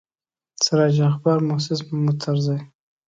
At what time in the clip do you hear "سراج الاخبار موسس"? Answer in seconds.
0.63-1.79